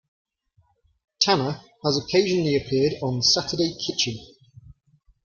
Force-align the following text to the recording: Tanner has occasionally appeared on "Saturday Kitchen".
Tanner 1.19 1.61
has 1.85 1.95
occasionally 2.03 2.55
appeared 2.55 2.93
on 3.03 3.21
"Saturday 3.21 3.75
Kitchen". 3.85 4.15